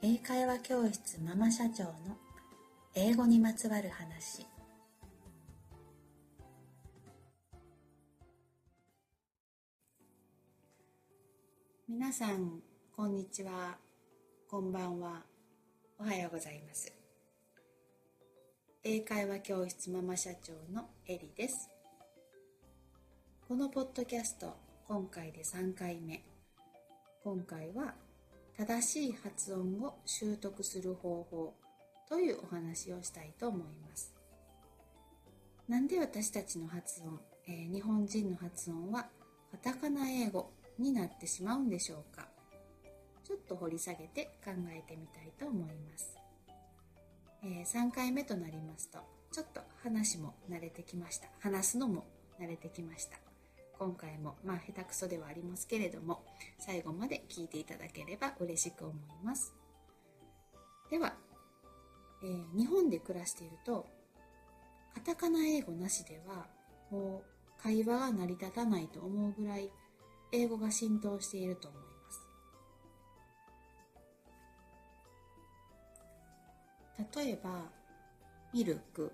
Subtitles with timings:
[0.00, 1.92] 英会話教室ママ社長の
[2.94, 4.46] 英語にまつわる話。
[11.88, 12.60] 皆さん
[12.94, 13.76] こんにちは。
[14.48, 15.24] こんばんは。
[15.98, 16.92] おはようございます。
[18.84, 21.68] 英会話教室ママ社長のエリです。
[23.48, 24.54] このポッドキャスト
[24.86, 26.22] 今回で3回目。
[27.24, 27.94] 今回は
[28.58, 31.54] 正しい発音を習得する方法
[32.08, 34.12] というお話をしたいと思います。
[35.68, 39.06] なんで私たちの発音、えー、日本人の発音は
[39.52, 42.26] カタカナ英語になってしまうんでしょうか？
[43.22, 46.16] ちょっと掘り下げて考えてみたいと思います、
[47.44, 48.98] えー、3回目となりますと
[49.30, 51.28] ちょっと話も慣れてきました。
[51.38, 52.06] 話すのも
[52.40, 53.27] 慣れてきました。
[53.78, 56.24] 今回もまあ下手くそではありますけれども
[56.58, 59.54] 最後まで聞いていただければ嬉しく思います。
[60.90, 61.14] では、
[62.22, 63.86] えー、日本で暮らしていると
[64.94, 66.46] カタカナ英語なしでは
[66.90, 69.70] もう会話が成り立たないと思うぐらい
[70.32, 71.86] 英語が浸透していると思いま
[77.12, 77.16] す。
[77.16, 77.70] 例えば
[78.52, 79.12] ミルク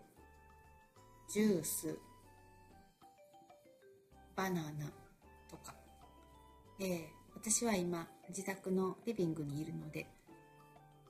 [1.29, 1.99] ジュース
[4.37, 4.91] バナナ
[5.49, 5.75] とか、
[6.81, 7.01] えー、
[7.35, 10.07] 私は今自宅のリビングにいるので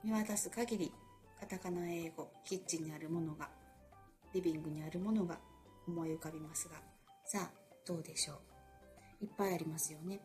[0.03, 0.93] 見渡す限り
[1.41, 3.49] カタカナ英語キッチンにあるものが
[4.35, 5.39] リビングにあるものが
[5.87, 6.77] 思い浮かびますが
[7.25, 7.51] さあ
[7.87, 8.35] どうでしょ
[9.21, 9.25] う？
[9.25, 10.21] いっぱいありますよね。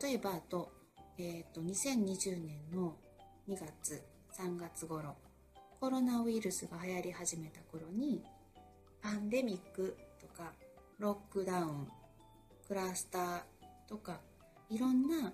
[0.00, 0.70] 例えばあと,、
[1.16, 2.94] えーと、と2020年の
[3.48, 4.02] 2月
[4.36, 5.16] 3月頃
[5.80, 8.22] コロナウイルスが流行り始めた頃に
[9.02, 10.52] パンデミックとか
[10.98, 11.88] ロックダウン
[12.66, 13.40] クラスター
[13.88, 14.20] とか
[14.70, 15.32] いろんな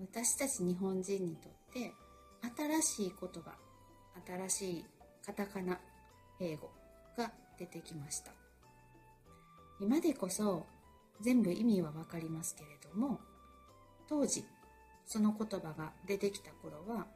[0.00, 1.92] 私たち日本人にとって
[2.56, 3.52] 新しい言葉
[4.48, 4.84] 新しい
[5.26, 5.78] カタカナ
[6.40, 6.70] 英語
[7.16, 8.32] が出てきました。
[9.80, 10.66] 今でこそ
[11.22, 13.20] 全部意味はわかりますけれども
[14.08, 14.44] 当時
[15.06, 17.06] その言葉が出てきた頃は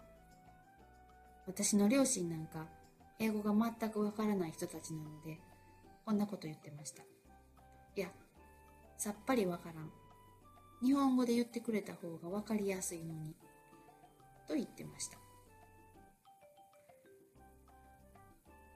[1.46, 2.66] 私の両親なんか
[3.18, 5.38] 英語が全くわからない人たちなので
[6.04, 7.02] こんなこと言ってました。
[7.96, 8.08] いや、
[8.98, 9.90] さっぱりわからん。
[10.82, 13.34] 日本語で言ってくれた方がわかりやすいのに。
[14.46, 15.18] と言ってました。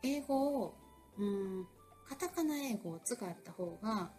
[0.02, 0.74] 英語を、
[1.18, 1.66] うん、
[2.08, 4.10] カタカナ英語を使った方が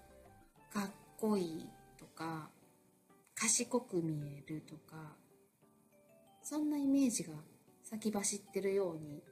[0.71, 2.49] かっこいいとか、
[3.33, 5.15] 賢く見えるとか、
[6.43, 7.33] そんなイメージが
[7.83, 9.23] 先走ってるように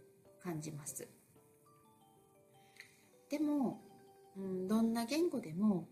[0.41, 1.07] 感じます。
[3.29, 3.81] でも、
[4.37, 5.87] うん、どんな言語でも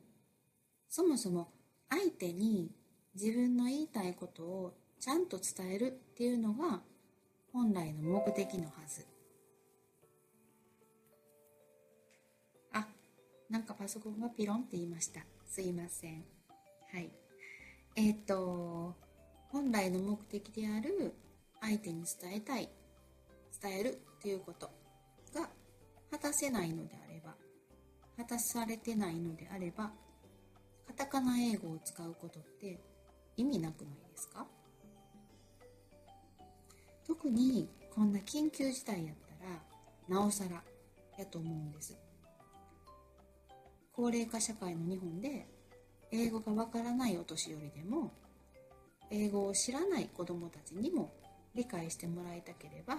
[0.88, 1.50] そもそも
[1.90, 2.72] 相手に
[3.16, 6.82] 自分の言いたいことをちゃんと伝えるっていうのが
[7.52, 9.06] 本来の目的のはず。
[12.74, 12.88] あ、
[13.50, 15.22] なんかパソコンがピロンって言いました。
[15.46, 16.24] すいません。
[16.92, 17.10] はい。
[17.96, 18.96] えっ、と、
[19.50, 21.14] 本来の目的である
[21.62, 22.70] 相手に伝えたい、
[23.62, 24.70] 伝えるっていうこと
[25.34, 25.50] が
[26.16, 27.36] 果たせないのであれば
[28.16, 29.92] 果たされてないのであれば
[30.88, 32.80] カタカナ英語を使うことって
[33.36, 34.46] 意味なくないですか？
[37.06, 39.16] 特にこんな緊急事態やっ
[40.08, 40.64] たらなおさら
[41.18, 41.98] やと思うんです。
[43.92, 45.46] 高齢化社会の日本で
[46.14, 48.14] 英語がわからないお年寄りでも
[49.12, 51.12] 英語を知らない子どもたちにも
[51.54, 52.96] 理解してもらいたければ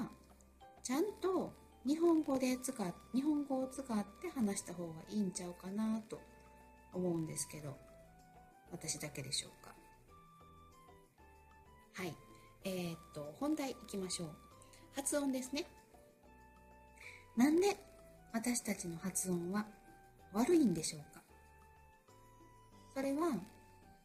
[0.83, 1.53] ちゃんと
[1.87, 6.21] 日本語で使っ日本語を使って話した方がいいんちゃうかなと
[6.93, 7.77] 思うんですけど
[8.73, 9.73] 私だけでしょうか。
[11.95, 12.15] はい。
[12.65, 14.29] えー、っと本題いきましょう。
[14.95, 15.65] 発音ですね。
[17.37, 17.77] なんで
[18.33, 19.67] 私たちの発音は
[20.33, 21.23] 悪いんでしょうか。
[22.95, 23.39] それは、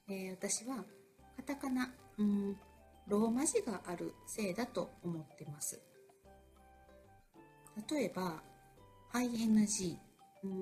[0.08, 0.86] えー、私は
[1.38, 2.56] カタカナうん
[3.08, 5.82] ローマ字があるせいだと思ってます。
[7.90, 8.42] 例えば
[9.14, 9.98] ing、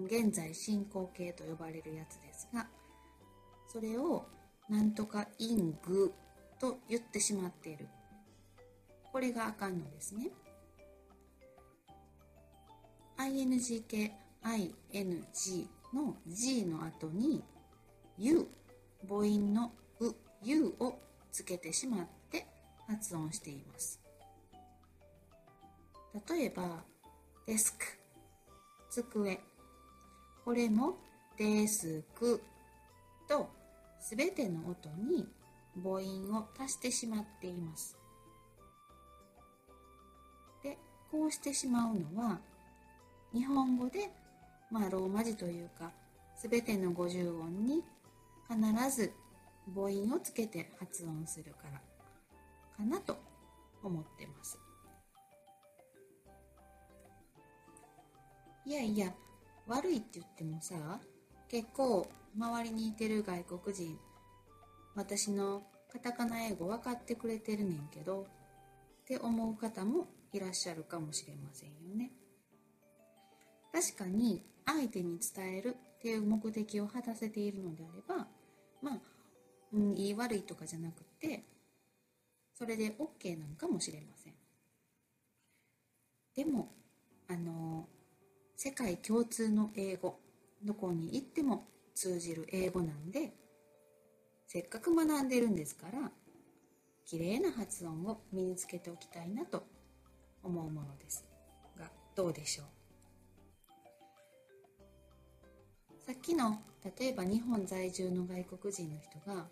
[0.05, 2.67] 現在進行形と呼ばれるやつですが
[3.67, 4.25] それを
[4.69, 6.13] なんとかイング
[6.59, 7.87] と言ってしまっている。
[9.11, 10.29] これがあかんのですね。
[13.17, 14.11] ing 形
[14.43, 17.43] ing の g の後に
[18.17, 18.47] u
[19.07, 20.13] 母音のう
[20.43, 20.99] u を
[21.31, 22.45] つけてしまって
[22.87, 23.99] 発音しています。
[26.29, 26.83] 例えば
[27.45, 27.85] デスク、
[28.89, 29.39] 机。
[30.45, 30.97] これも
[31.37, 32.41] デスク
[33.27, 33.49] と
[33.99, 35.27] すべての音に
[35.75, 37.97] 母音を足してしまっています。
[40.63, 40.77] で
[41.11, 42.39] こうしてしまうのは
[43.33, 44.09] 日本語で
[44.71, 45.91] まあローマ字というか
[46.41, 47.83] 全ての50音に
[48.49, 49.11] 必ず
[49.75, 51.79] 母音をつけて発音するから
[52.77, 53.17] かなと
[53.83, 54.57] 思ってます。
[58.65, 59.13] いやいや
[59.67, 60.75] 悪いって言ってもさ
[61.47, 62.07] 結構
[62.37, 63.97] 周りにいてる外国人
[64.95, 68.27] 私のカタカナ英語分かってくれてるねんけど
[69.01, 72.11] って思う方もいらっしゃるかもしれませんよね。
[73.71, 78.27] 確かに相手に伝えるっていう目的を果たせているのであれば
[78.81, 78.99] まあ、
[79.73, 81.43] うん、言い悪いとかじゃなくて
[82.53, 84.33] それで OK なのかもしれません。
[86.35, 86.71] でも
[87.27, 87.87] あの
[88.61, 90.19] 世界共通の英語
[90.65, 93.31] どこに行っても通じる英語なんで
[94.47, 96.11] せっかく学んでるんですから
[97.05, 99.63] 綺麗な発音を身につけておきたいなと
[100.43, 101.23] 思うものです。
[101.79, 101.85] が
[102.17, 102.65] どうでしょう？
[106.05, 106.59] さっきの
[106.99, 109.47] 例えば日本在住の外国人の人が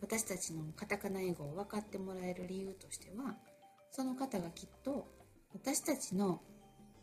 [0.00, 3.36] 私たちのカタカナ英語を分かってもらえる理由としては
[3.92, 5.06] その方がきっと
[5.52, 6.40] 私たちの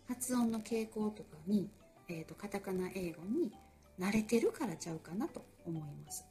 [0.08, 1.70] 発音の傾向とかに、
[2.10, 3.52] えーと、カタカナ英語に
[4.00, 6.26] 慣れてるからちゃうかなと思います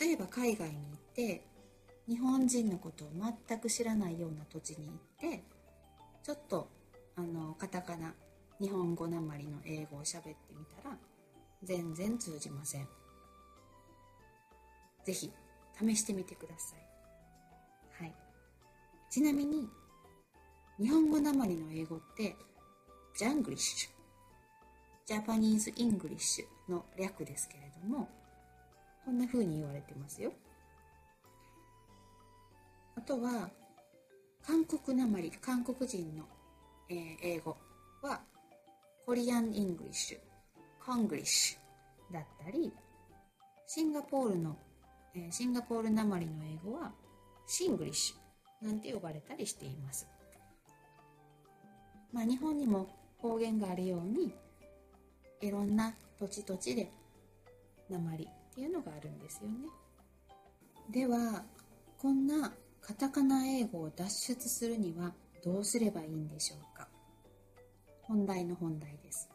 [0.00, 1.44] 例えば海外に行って
[2.08, 3.08] 日本人のことを
[3.48, 4.96] 全く知らないような土地に行っ
[5.30, 5.44] て
[6.22, 6.68] ちょっと
[7.16, 8.14] あのカタカナ
[8.60, 10.96] 日本語なまりの英語を喋ってみたら
[11.62, 12.88] 全然通じません
[15.04, 15.32] ぜひ
[15.78, 18.04] 試してみてください。
[18.04, 18.14] はい。
[19.10, 19.68] ちなみに、
[20.78, 22.36] 日本語なまりの英語って、
[23.16, 23.90] ジャングリッシュ、
[25.06, 28.08] ジャパニーズ・イングリッシュの略ですけれども、
[29.04, 30.32] こんな風に言われてますよ。
[32.96, 33.50] あとは、
[34.46, 36.24] 韓国なまり、韓国人の、
[36.88, 37.56] えー、英語
[38.02, 38.20] は、
[39.06, 40.18] コリアン・イングリッシュ、
[40.84, 42.72] コングリッシュだったり、
[43.66, 44.56] シンガポールの
[45.14, 46.92] えシンガポールなまりの英語は
[47.46, 50.08] シングリッシュなんて呼ばれたりしています。
[52.12, 52.88] まあ、日本にも
[53.18, 54.32] 方言があるように
[55.40, 56.90] いろんな土地土地で
[57.88, 59.68] 鉛っていうのがあるんですよね。
[60.90, 61.44] では
[61.98, 65.14] こんなカタカナ英語を脱出するには
[65.44, 66.88] どうすればいいんでしょうか
[68.02, 69.30] 本題の本題です。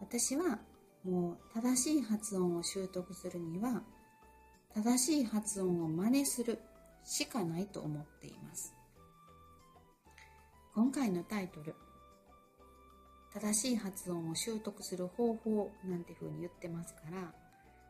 [0.00, 0.58] 私は
[1.04, 3.82] もう正しい発音を習得するには
[4.74, 6.58] 正しい発音を真似する
[7.04, 8.74] しかないと思っています
[10.72, 11.74] 今回のタイトル
[13.32, 17.32] 正しい発音を習得する方法なんて風に言ってますから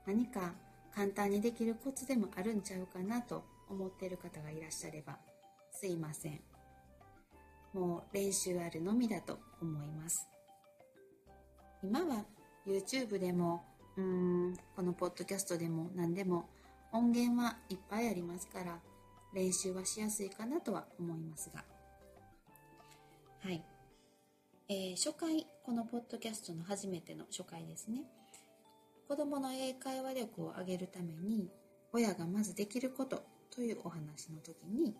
[0.06, 0.55] 何か
[0.94, 5.19] 簡単にできるコツでもあるんちゃうかなと思っている方がいらっしゃれば
[5.73, 6.41] すいません。
[7.73, 10.27] もう練習あるのみだと思います。
[11.82, 12.25] 今は
[12.67, 13.62] YouTube でも
[13.97, 14.05] うー
[14.50, 16.49] んこのポッドキャストでも何でも
[16.93, 18.79] 音源はいっぱいありますから
[19.32, 21.62] 練習はしやすいかなとは思いますが。
[23.42, 23.62] はい、
[24.69, 28.02] えー、初回このポッドキャストの初めての初回ですね。
[29.08, 31.48] 子どもの英会話力を上げるために
[31.90, 34.94] 親がまずできることというお話の時に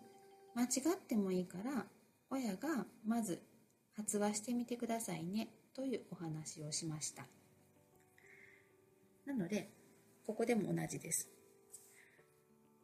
[0.55, 1.85] 間違ってもいいから
[2.31, 3.43] 親がまず
[3.95, 7.27] 発話してみてくださいねというお話をしました。
[9.27, 9.69] なので
[10.25, 11.29] ここでも同じです。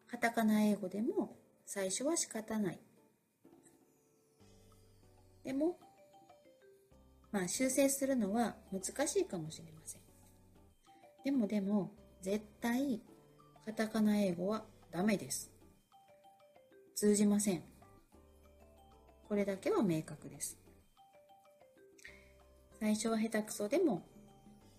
[0.08, 2.80] カタカナ英語でも最初は仕方ない。
[5.48, 5.78] でも、
[7.32, 10.02] まあ修正するのは難しいかもしれません。
[11.24, 13.02] でもでも、絶対
[13.66, 15.50] カタカナ英語はダメです。
[16.96, 17.64] 通じません。
[19.30, 20.58] これだけは明確です。
[22.82, 24.04] 最初は下手くそでも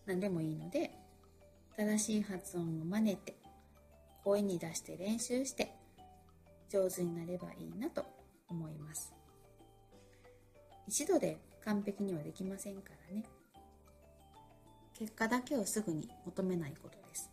[0.05, 0.91] 何でもいいので、
[1.79, 3.39] 正しい発音を真似て
[4.23, 5.73] 声に出して練習して
[6.69, 8.05] 上手になればいいなと
[10.89, 13.23] 一度で完璧にはできませんからね。
[14.95, 17.31] 結果だけをすぐに求めないことです。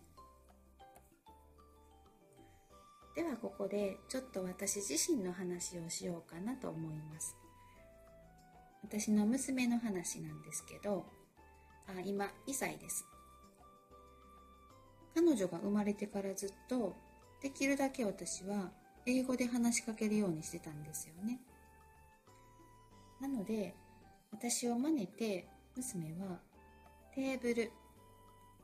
[3.15, 7.33] ではここでちょっと私自身の話をしようかなと思います。
[8.83, 11.05] 私の娘の話なんですけど
[11.88, 13.05] あ今2歳です。
[15.15, 16.93] 彼女が生まれてからずっと
[17.41, 18.74] できるだけ私は
[19.05, 21.39] 英語で話しかけるようにしてたんですよね。
[23.22, 23.75] なので
[24.31, 26.39] 私を真似て娘は
[27.13, 27.72] テーブル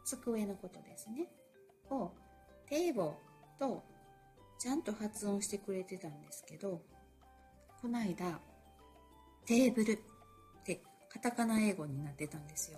[0.04, 1.28] 机のことですね
[1.90, 2.12] を
[2.68, 3.14] テーボ
[3.60, 3.84] と
[4.62, 6.84] ちゃんと発音してくれてたんですけど、
[7.82, 8.40] この間、
[9.44, 9.98] テーブルっ
[10.64, 12.78] てカタカナ英語になってたんですよ。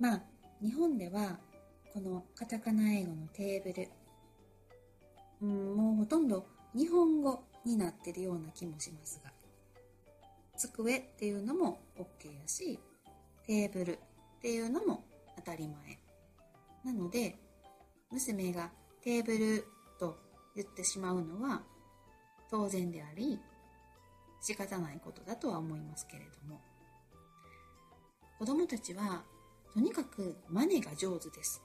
[0.00, 0.22] まあ、
[0.60, 1.38] 日本では
[1.94, 3.88] このカタカナ英語のテーブル、
[5.42, 9.32] うん、もうほとんど日本語になってるような気もしますが、
[10.56, 12.78] 机っていうのも OK やし、
[13.44, 13.98] テーブルっ
[14.40, 15.04] ていうのも
[15.36, 15.98] 当たり前。
[16.84, 17.36] なので、
[18.12, 18.70] 娘が
[19.02, 19.64] テーブル
[19.98, 20.16] と
[20.54, 21.62] 言ってしまうのは
[22.50, 23.38] 当然であり、
[24.40, 26.60] 仕方ないことだとは思いますけれども、
[28.38, 29.24] 子供たちは
[29.74, 31.60] とにかく真似が上手です。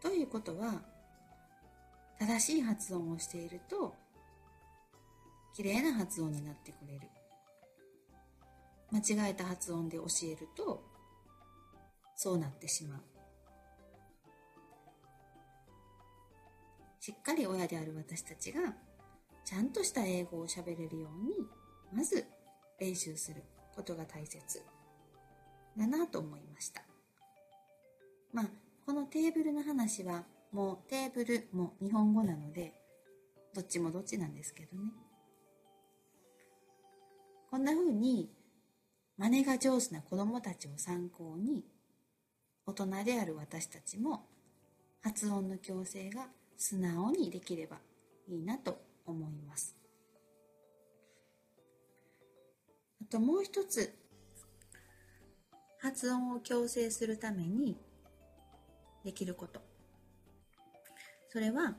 [0.00, 0.82] ということは、
[2.18, 3.94] 正しい発音をしていると、
[5.54, 7.08] 綺麗な発音になってくれる。
[8.90, 10.82] 間違えた発音で教えると、
[12.16, 13.02] そうなってしまう。
[17.00, 18.74] しっかり親である私たちが、
[19.44, 21.46] ちゃんとした英語を喋れるように、
[21.92, 22.26] まず
[22.78, 23.42] 練習する
[23.74, 24.62] ことが大切
[25.76, 26.82] だなと思いました。
[28.32, 28.46] まあ、
[28.84, 32.74] このテーブルの話は、もうテーブルも日本語なので、
[33.54, 34.90] どっちもどっちなんですけどね。
[37.50, 38.30] こんな風に
[39.16, 41.64] 真似が上手な子供たちを参考に
[42.66, 44.26] 大人である私たちも
[45.00, 46.26] 発音の矯正が
[46.56, 47.78] 素直にできれば
[48.28, 49.74] いいなと思います
[53.00, 53.94] あともう一つ
[55.80, 57.78] 発音を矯正するために
[59.04, 59.60] できること
[61.30, 61.76] それは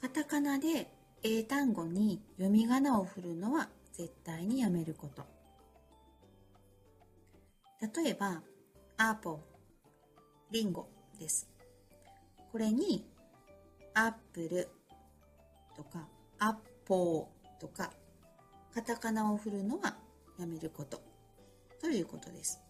[0.00, 0.90] カタカナで
[1.22, 5.24] 英単語に読み仮名を振るのは絶対にやめること。
[7.80, 8.42] 例えば、
[8.96, 9.40] アーポ
[10.50, 10.88] リンゴ
[11.18, 11.48] です。
[12.50, 13.06] これに、
[13.94, 14.68] アップル
[15.76, 16.54] とか、アッ
[16.84, 17.92] ポーとか、
[18.74, 19.96] カタカナを振るのは
[20.38, 21.02] やめること、
[21.80, 22.60] ということです。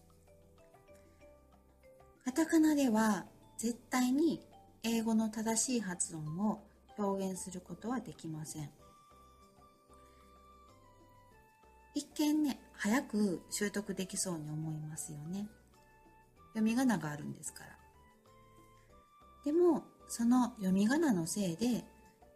[2.25, 4.41] カタカナでは絶対に
[4.87, 6.63] 英語の正しい発音を
[6.99, 8.71] 表現することはできません。
[11.95, 15.49] 一見ね、早く習得できそうに思いますよね。
[16.49, 17.71] 読み仮名があるんですから。
[19.43, 21.85] でも、その読み仮名のせいで、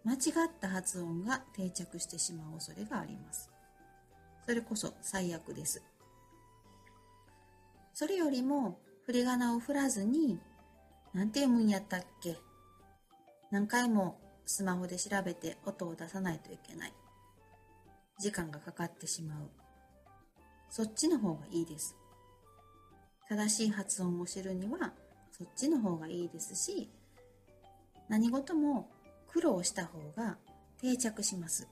[0.04, 3.50] 間違った発音が定着してしまう恐れがあります。
[4.46, 5.82] それこそ最悪です。
[7.92, 10.40] それよりも、振り仮名を振らずに、
[11.14, 12.36] なんて読むんやったっけ？
[13.50, 16.92] 何回もスマホで調べて音を出さないといけない。
[18.18, 19.50] 時間がかかってしまう。
[20.70, 21.96] そっちの方がいいです。
[23.28, 24.92] 正しい発音を知るには
[25.30, 26.90] そっちの方がいいですし、
[28.08, 28.88] 何事も
[29.28, 30.36] 苦労した方が
[30.80, 31.68] 定着します。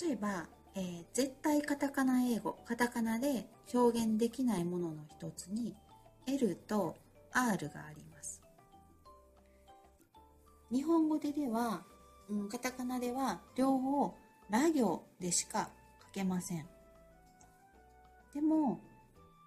[0.00, 5.74] 例えば、えー、絶対カタカナ英語、カタカナで表現できないものの一つに
[6.26, 6.96] L と
[7.32, 8.42] R があります。
[10.72, 11.82] 日本語ででは
[12.30, 14.14] うん、カタカナでは両方
[14.48, 15.70] ラ行でしか
[16.06, 16.66] 書けません。
[18.32, 18.80] でも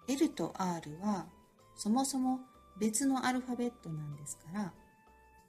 [0.06, 1.26] L と R は
[1.74, 2.40] そもそも
[2.78, 4.72] 別のアルファベットなんですから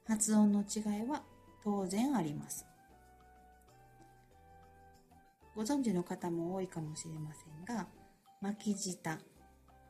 [0.07, 1.23] 発音の違いは
[1.61, 2.65] 当然あります。
[5.55, 7.87] ご存知の方も多いかもしれませんが
[8.41, 9.17] 巻き舌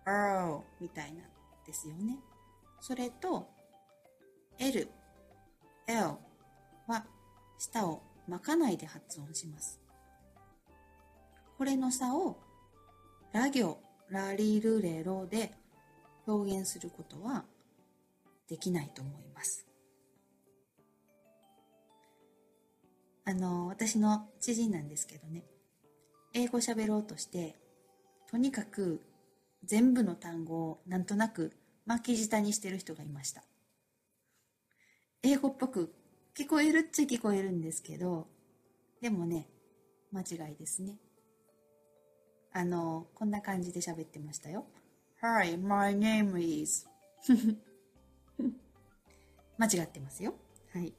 [0.06, 1.24] R みたいな
[1.66, 2.20] ですよね。
[2.80, 3.50] それと
[4.60, 4.88] L、
[5.88, 6.00] L
[6.88, 7.06] は
[7.58, 9.82] 舌を巻かないで発音します。
[11.58, 12.38] これの差を
[13.34, 13.80] ラ行、
[14.10, 15.52] ラリルレロで
[16.28, 17.46] 表現することは
[18.48, 19.66] できないと思います。
[23.26, 25.44] あの、私の知人なんですけどね、
[26.38, 27.56] 英語喋ろうとして、
[28.30, 29.00] とにかく
[29.64, 31.54] 全部の単語をなんとなく
[31.86, 33.42] 巻き舌にしてる人がいました。
[35.24, 35.94] 英語っぽく
[36.38, 38.28] 聞こえるっちゃ聞こえるんですけど、
[39.02, 39.48] でもね、
[40.12, 40.98] 間違いですね。
[42.52, 44.66] あの、こんな感じで喋ってましたよ。
[45.22, 46.86] Hi, my name is
[49.58, 50.36] 間違ってますよ。
[50.74, 50.94] はい。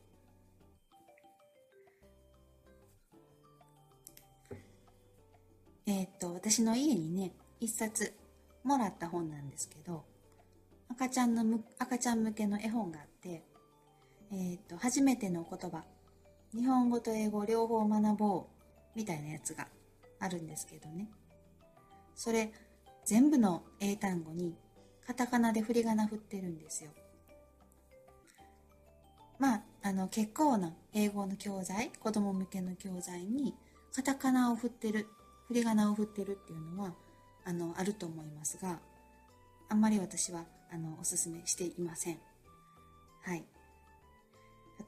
[5.86, 8.12] えー、っと、私の家にね、一冊
[8.64, 10.04] もらった本なんですけど、
[10.88, 13.44] 赤ちゃんのむ赤ちゃん向けの絵本があって、
[14.32, 15.84] えっ、と、初めての言葉、
[16.52, 18.44] 日本語と英語両方学ぼう
[18.96, 19.68] みたいなやつが
[20.18, 21.08] あるんですけどね。
[22.16, 22.52] それ、
[23.04, 24.56] 全部の英単語に
[25.06, 26.90] カタカナで振り仮名振ってるんですよ。
[29.38, 33.54] まあ、あの結構な英語の教材子供向けの教材に
[33.94, 35.06] カタカナを振ってる
[35.48, 36.94] 振り仮名を振ってるっていうのは
[37.44, 38.80] あのあると思いますが
[39.68, 42.18] あんまり私はあのおすすめしていません。
[43.22, 43.44] はい。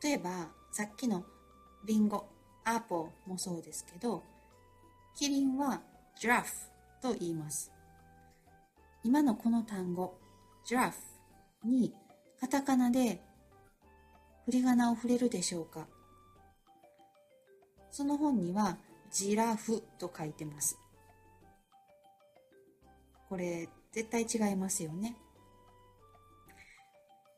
[0.03, 1.25] 例えばさっきの
[1.85, 2.27] リンゴ
[2.65, 4.23] アーポーもそうですけど
[5.17, 5.81] キリンは
[6.21, 6.53] ジラフ
[7.00, 7.73] と言います。
[9.05, 10.19] 今のこの単語
[10.65, 10.97] ジラフ
[11.65, 11.95] に
[12.41, 13.21] カタカナで
[14.45, 15.87] 振り仮名を触れるでしょうか。
[17.91, 18.77] その本には
[19.11, 20.79] ジラフと書いてます。
[23.29, 25.17] これ絶対違いますよね。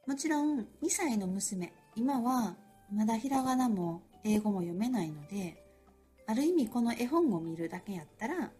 [0.07, 2.57] もちろん2歳の娘、今は
[2.93, 5.65] まだひらがなも英語も読めないので、
[6.27, 8.50] ある意味この絵本を見るだけやったら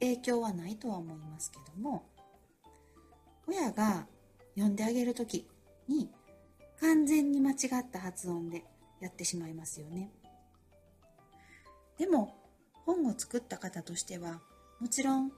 [0.00, 2.04] 影響はないとは思いますけども、
[3.46, 4.06] 親が
[4.54, 5.46] 読んであげる時
[5.88, 6.10] に
[6.80, 8.64] 完全に間違った発音で
[9.00, 10.10] やってしまいますよね。
[11.98, 12.34] でも
[12.86, 14.40] 本を作った方としては
[14.80, 15.30] もちろん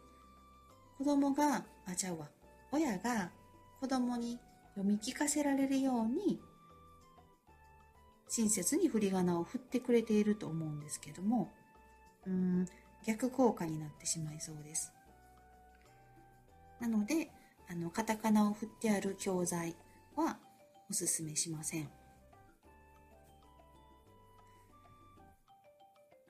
[0.99, 2.29] 子供があちゃうわ
[2.73, 3.31] 親が
[3.81, 4.39] 子供に
[4.75, 6.41] 読み聞かせられるように
[8.29, 11.53] 親切に振り仮名を振ってくれていると思うんですけども
[12.27, 12.67] うん
[13.07, 14.93] 逆効果になってしまいそうです
[16.81, 17.31] なので
[17.69, 19.77] あのカタカナを振ってある教材
[20.17, 20.39] は
[20.89, 21.89] おすすめしません。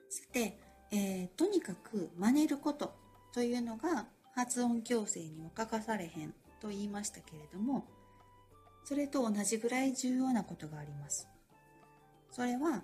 [0.09, 0.57] さて、
[0.91, 2.93] えー、とにかく真似ること
[3.33, 7.85] というのが発音矯正には欠かされへんと言いましたけれども
[8.83, 11.27] それと同じぐらい重要なことがあります
[12.31, 12.83] それは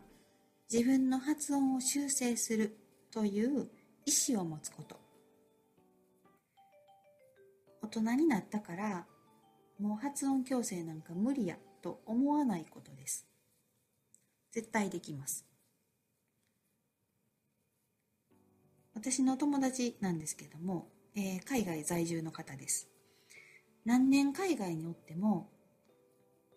[0.72, 2.78] 自分の発音を修正する
[3.12, 3.70] という
[4.06, 4.98] 意思を持つこと
[7.82, 9.06] 大人になったから
[9.80, 13.28] もう発音矯正なんか無理やと思わないことです。
[14.52, 15.46] 絶対できます。
[18.94, 22.90] 私の友達なんですけども、えー、海外在住の方です。
[23.86, 25.50] 何年海外におっても、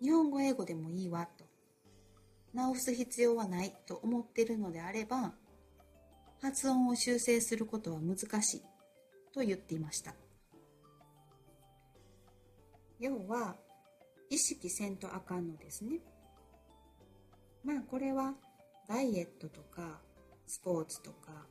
[0.03, 1.45] 日本語英語でもいいわと、
[2.55, 5.33] 直す必要はないと思ってるのであれば、
[6.41, 8.63] 発音を修正することは難しい
[9.33, 10.15] と言っていました。
[12.99, 13.57] 要は
[14.31, 15.99] 意識せんとあかんのですね
[17.65, 18.35] まあこれは
[18.89, 20.01] ダイエットとか
[20.47, 21.47] スポーツとか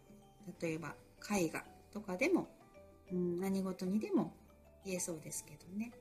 [0.61, 0.95] 例えば
[1.31, 2.47] 絵画とかでも、
[3.11, 4.33] うん、何事にでも
[4.85, 5.91] 言えそうですけどね。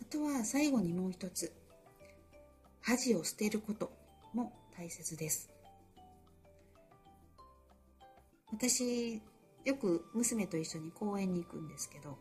[0.00, 1.52] あとは最後にもう一つ。
[2.82, 3.92] 恥を捨てること
[4.34, 5.50] も大切です。
[8.52, 9.22] 私
[9.64, 12.18] よく娘と一緒に公園に行くんですけど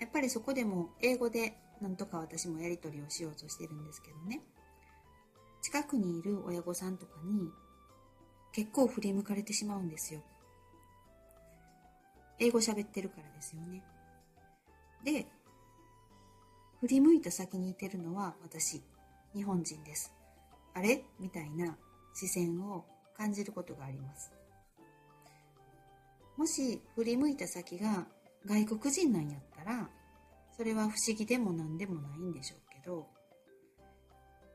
[0.00, 4.40] やっぱりそこでも英語でなんとか私もやり取りをしようとしてるんですけどね。
[5.68, 7.52] 近くにいる親御さんとかに
[8.52, 10.22] 結構振り向かれてしまうんですよ。
[12.38, 13.84] 英語喋ってるからですよね。
[15.04, 15.26] で
[16.80, 18.82] 振り向いた先にいてるのは私
[19.34, 20.10] 日本人です。
[20.72, 21.04] あれ？
[21.20, 21.76] みたいな
[22.14, 24.32] 視線を感じることがあります。
[26.38, 28.06] もし振り向いた先が
[28.46, 29.90] 外国人なんやったら
[30.56, 33.06] それは不思議でも何でもないんでしょうけど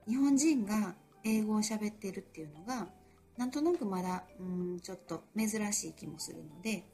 [0.07, 2.87] 日本人が英語を喋ってるっていうのが
[3.37, 6.85] なんとなくまだうんちょっと珍しい気もするので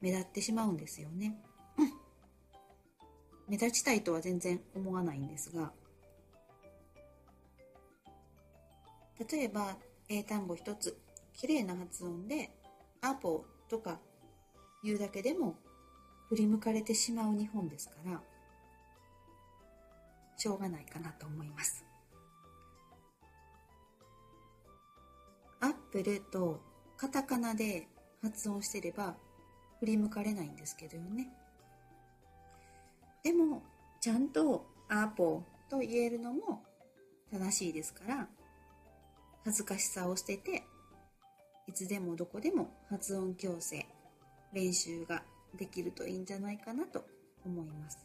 [0.00, 1.36] 目立ってしまうんですよね。
[3.48, 5.72] 目立ちたいとは全然思わないんですが。
[9.30, 9.76] 例えば
[10.08, 10.96] 英単語一つ
[11.34, 12.50] 綺麗な発音で
[13.02, 14.00] 「アポ」とか
[14.82, 15.56] 言うだけでも
[16.28, 18.22] 振り向かれてしまう日本ですから
[20.36, 21.89] しょうがないかなと思います。
[25.90, 26.60] プルと
[26.96, 27.88] カタカナで
[28.22, 29.16] 発音してれば
[29.80, 31.28] 振り向かれないんですけどね。
[33.22, 33.62] でも
[34.00, 36.62] ちゃんとアポと言えるのも
[37.30, 38.28] 正しいですから
[39.44, 40.64] 恥ずかしさを捨てて
[41.66, 43.86] いつでもどこでも発音矯正
[44.52, 45.22] 練習が
[45.56, 47.04] できるといいんじゃないかなと
[47.44, 47.98] 思います。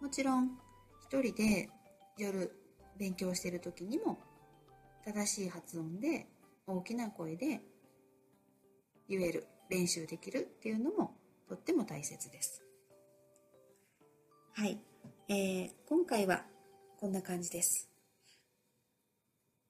[0.00, 0.58] もちろん
[1.02, 1.68] 一人で
[2.18, 2.52] 夜
[2.98, 4.18] 勉強してる時にも
[5.06, 6.26] 正しい発音で
[6.66, 7.60] 大きな声で
[9.08, 11.12] 言える練習できるっていうのも
[11.48, 12.60] とっても大切です。
[14.52, 14.80] はい、
[15.28, 16.42] えー、今回は
[16.98, 17.88] こんな感じです。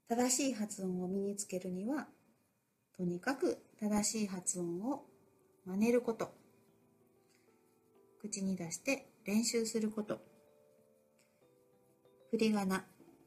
[0.09, 2.07] 正しい発音を身につけるには
[2.96, 5.05] とにかく正しい発音を
[5.66, 6.33] 真似ること。
[8.22, 10.18] 口に出して練習すること。
[12.31, 12.87] 振り仮名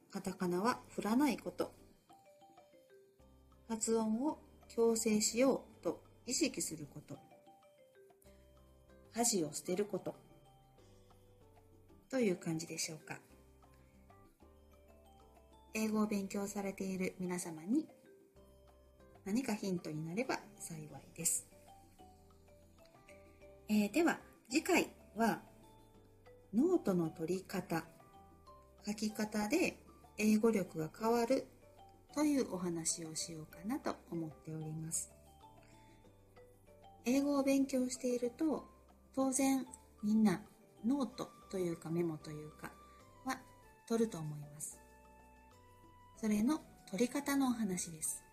[0.09, 1.78] カタカナは振らないこと。
[3.69, 7.15] 発音を強制しようと意識すること。
[9.13, 10.15] 恥を捨てること。
[12.09, 13.19] という感じでしょうか。
[15.75, 17.87] 英語を勉強されている皆様に
[19.23, 21.47] 何かヒントになれば幸いです。
[23.69, 24.17] えー、では
[24.49, 25.41] 次回は
[26.55, 27.83] ノートの取り方。
[28.83, 29.77] 書き方で
[30.17, 31.45] 英語力が変わる
[32.15, 35.11] というお話をしようかなと思っております
[37.05, 38.65] 英語を勉強していると
[39.15, 39.65] 当然
[40.03, 40.41] みんな
[40.85, 42.71] ノートというかメモというか
[43.25, 43.37] は
[43.87, 44.77] 取ると思います
[46.17, 48.23] それの取り方のお話です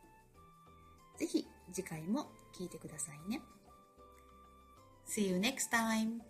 [1.19, 3.41] ぜひ次回も聞いてくださいね。
[5.07, 6.21] See you next time!